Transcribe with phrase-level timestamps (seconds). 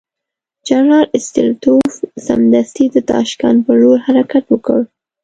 [0.67, 1.91] جنرال ستولیتوف
[2.27, 4.79] سمدستي د تاشکند پر لور حرکت وکړ.